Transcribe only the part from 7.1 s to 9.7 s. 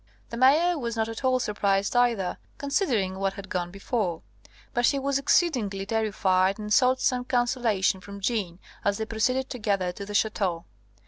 consolation from Jeanne as they proceeded